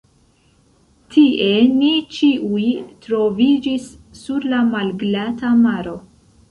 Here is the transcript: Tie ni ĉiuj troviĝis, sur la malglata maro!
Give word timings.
Tie 1.15 1.49
ni 1.75 1.91
ĉiuj 2.17 2.65
troviĝis, 3.05 3.89
sur 4.25 4.53
la 4.57 4.67
malglata 4.75 5.59
maro! 5.65 6.01